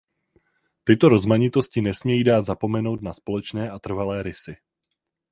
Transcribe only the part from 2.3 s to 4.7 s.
zapomenout na společné a trvalé rysy.